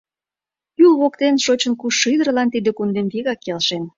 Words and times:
Юл 0.85 0.93
воктен 1.01 1.35
шочын-кушшо 1.45 2.05
ӱдырлан 2.13 2.47
тиде 2.53 2.69
кундем 2.77 3.07
вигак 3.13 3.39
келшен. 3.45 3.83